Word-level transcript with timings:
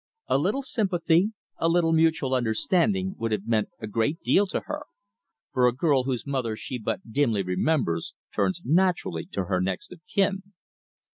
A 0.27 0.39
little 0.39 0.63
sympathy, 0.63 1.31
a 1.59 1.69
little 1.69 1.91
mutual 1.93 2.33
understanding 2.33 3.13
would 3.19 3.31
have 3.31 3.45
meant 3.45 3.69
a 3.79 3.85
great 3.85 4.19
deal 4.23 4.47
to 4.47 4.61
her, 4.61 4.85
for 5.53 5.67
a 5.67 5.73
girl 5.75 6.05
whose 6.05 6.25
mother 6.25 6.55
she 6.55 6.79
but 6.79 7.11
dimly 7.11 7.43
remembers, 7.43 8.15
turns 8.33 8.63
naturally 8.65 9.27
to 9.27 9.43
her 9.45 9.61
next 9.61 9.91
of 9.91 10.01
kin. 10.11 10.53